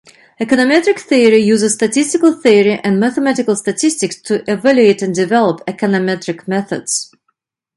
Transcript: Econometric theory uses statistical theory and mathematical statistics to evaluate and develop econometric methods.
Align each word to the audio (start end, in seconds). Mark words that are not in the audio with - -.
Econometric 0.39 0.97
theory 0.97 1.37
uses 1.43 1.75
statistical 1.75 2.33
theory 2.33 2.79
and 2.83 2.99
mathematical 2.99 3.55
statistics 3.55 4.19
to 4.19 4.41
evaluate 4.51 5.03
and 5.03 5.13
develop 5.13 5.63
econometric 5.67 6.47
methods. 6.47 7.11